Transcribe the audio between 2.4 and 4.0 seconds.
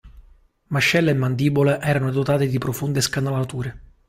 di profonde scanalature.